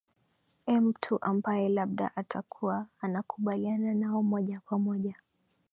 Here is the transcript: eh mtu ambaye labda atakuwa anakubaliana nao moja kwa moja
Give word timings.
eh 0.65 0.79
mtu 0.81 1.21
ambaye 1.25 1.69
labda 1.69 2.11
atakuwa 2.15 2.87
anakubaliana 3.01 3.93
nao 3.93 4.23
moja 4.23 4.59
kwa 4.59 4.79
moja 4.79 5.15